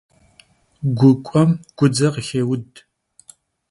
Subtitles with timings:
[0.97, 2.69] Gu k'uem gudze khıxêud.